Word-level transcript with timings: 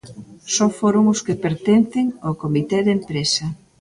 Só 0.55 0.67
foron 0.79 1.03
os 1.13 1.19
que 1.25 1.41
pertencen 1.45 2.05
ao 2.25 2.33
comité 2.43 2.77
de 2.83 2.91
empresa. 2.97 3.45